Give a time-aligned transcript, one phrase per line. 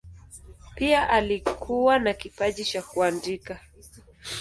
[0.75, 3.59] Pia alikuwa na kipaji cha kuandika.